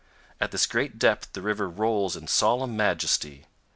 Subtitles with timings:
[0.39, 3.45] At this great depth the river rolls in solemn majesty.